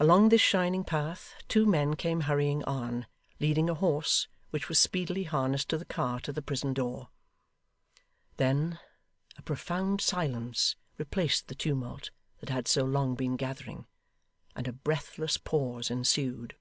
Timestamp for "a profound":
9.36-10.00